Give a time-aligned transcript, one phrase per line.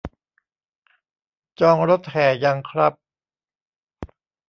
[1.59, 2.93] จองรถแห่ยังครับ